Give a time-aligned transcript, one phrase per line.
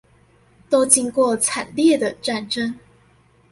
[0.67, 2.73] 都經過慘烈的戰爭